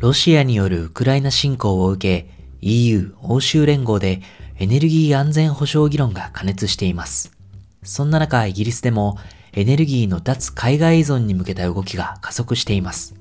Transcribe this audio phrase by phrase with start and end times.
[0.00, 2.30] ロシアによるウクライナ侵攻を受け、
[2.62, 4.22] EU 欧州連合で
[4.56, 7.36] エネルギー安全保障議論が加熱しています。
[7.82, 9.18] そんな中、イギリスでも
[9.52, 13.14] エネルギーの脱海外依存に向けた動きが加速しています。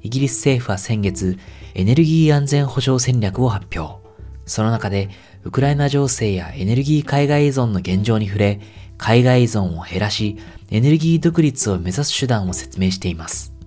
[0.00, 1.38] イギリス政府は先月、
[1.74, 4.02] エネルギー安全保障戦略を発表。
[4.46, 5.10] その中で、
[5.44, 8.60] ウクライナ情勢やエネルギー海外依存の現状に触れ、
[8.96, 10.38] 海外依存を減らし、
[10.70, 13.57] エネルギー独立を目指す手段を説明しています。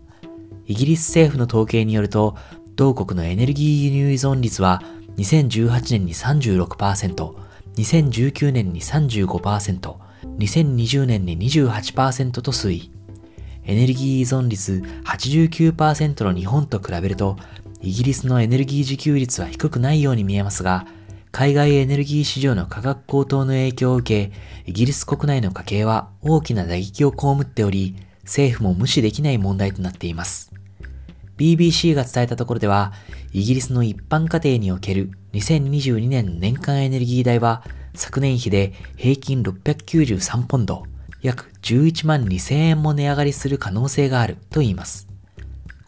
[0.72, 2.38] イギリス政府の統計によると、
[2.78, 4.82] 同国のエネルギー輸入依存率は
[5.18, 7.34] 2018年に36%、
[7.76, 9.96] 2019年に35%、
[10.38, 12.92] 2020年に28%と推移。
[13.66, 17.36] エネルギー依存率89%の日本と比べると、
[17.82, 20.88] イギリスのエネルギー自給率は低くないように見えますが、
[21.34, 24.34] 海外エネルギー市場の価格高騰の影響を受け、
[24.66, 30.54] イギリス国内の家計は大きな打撃を被っており、政府も無視できない問題となっています。
[31.42, 32.94] BBC が伝えたところでは、
[33.34, 37.64] イギリスの一般家庭における2022年年間エネルギー代は
[37.96, 40.84] 昨年比で平均693ポンド、
[41.24, 45.08] 約11万2000円も値上がりする可能性があると言います。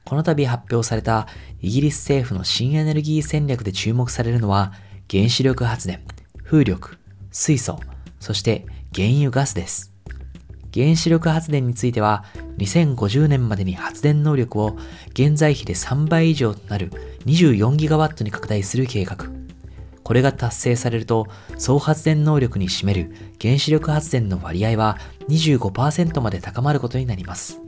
[0.05, 1.27] この度発表された
[1.61, 4.73] イギリス政府の新エネルギー戦略で注目されるのは
[5.09, 6.01] 原子力発電、
[6.43, 6.97] 風力、
[7.31, 7.79] 水素、
[8.19, 9.92] そして原油ガスです。
[10.73, 12.23] 原子力発電については
[12.57, 14.77] 2050年までに発電能力を
[15.09, 16.91] 現在比で3倍以上となる
[17.25, 19.17] 24ギガワットに拡大する計画。
[20.03, 24.97] これが達成されると総発電能力に占める原子力発電の割合は
[25.29, 27.61] 25%まで高まることになります。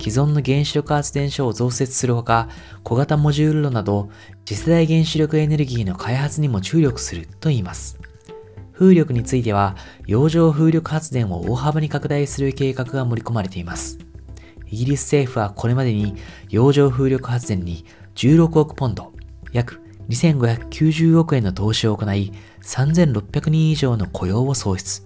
[0.00, 2.48] 既存の原子力発電所を増設するほか、
[2.84, 4.08] 小型モジュール炉など
[4.44, 7.98] 次世代原子力エネルギーの開発にも注力すると言います。
[8.78, 9.74] 風力については、
[10.06, 13.98] 洋上風力発電を大幅に拡大する計画が盛り込まれています。
[14.66, 16.14] イギリス政府はこれまでに
[16.48, 19.12] 洋上風力発電に16億ポンド、
[19.52, 22.32] 約2590億円の投資を行い、
[22.62, 25.02] 3600人以上の雇用を創出。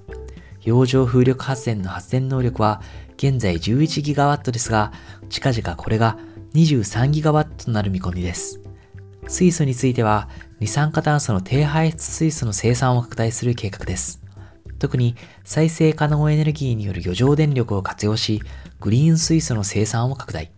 [0.60, 2.82] 洋上風力発電の発電能力は
[3.16, 4.92] 現在11ギガワットですが、
[5.30, 6.18] 近々これが
[6.52, 8.60] 23ギガワットとなる見込みです。
[9.28, 10.28] 水素については
[10.60, 14.22] 二酸化炭素の低排出水素の生産を拡大する計画です。
[14.78, 18.42] 特に再生可能エネルギーによる余剰電力を活用し、
[18.80, 20.50] グリーン水素の生産を拡大。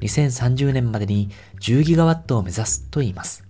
[0.00, 3.44] 2030年までに10ギガワットを目指すと言います。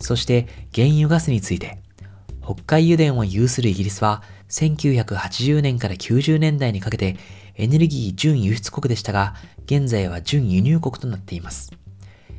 [0.00, 1.78] そして原油ガスについて、
[2.42, 7.16] 北海油田を有するイギリスは1980年から90年代にかけて
[7.54, 9.34] エネルギー準輸出国でしたが、
[9.66, 11.70] 現在は準輸入国となっています。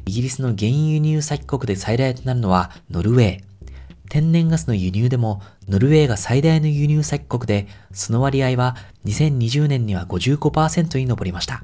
[0.06, 3.51] イギリスの原油輸入先国で最大となるのはノルウェー。
[4.09, 8.75] 天然ガスの輸入でもノルウェーが最大の輸入先国で、その割合は
[9.06, 11.63] 2020年には55%に上りました。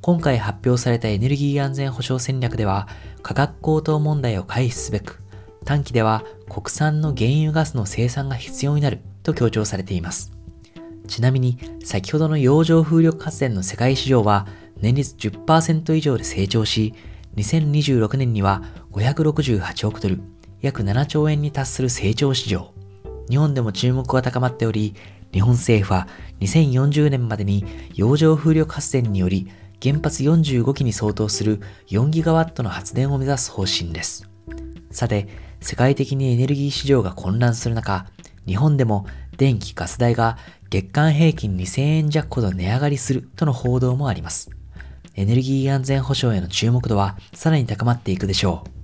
[0.00, 2.88] 今回発表されたエネルギー安全保障戦略では、
[3.22, 5.22] 価格高騰問題を回避すべく、
[5.64, 10.32] 短期では国産の原油ガスの生産が必要になると強調されています。
[11.06, 14.46] ちなみに、先ほどの洋上風力発電の世界市場は
[14.78, 16.94] 年率10%以上で成長し、
[17.36, 18.62] 2026年には
[18.92, 20.20] 568億ドル、
[20.60, 22.72] 約7兆円に達する成長市場。
[23.28, 24.94] 日本でも注目が高まっており、
[25.32, 26.06] 日本政府は
[26.40, 27.64] 2040年までに
[27.94, 29.48] 洋上風力発電により
[29.82, 34.30] 原発45基に相当する4ギガワットの発電を目指す方針です。
[34.90, 35.28] さて、
[35.60, 38.06] 世界的にエネルギー市場が混乱する中、
[38.46, 39.06] 日本でも
[39.36, 40.38] 電気・ガス代が
[40.70, 44.50] 月間平均2000円弱ほど値上がりするとの報道もあります。
[45.16, 48.83] エネルギー安全保障への注目度はさらに高まっていくでしょう。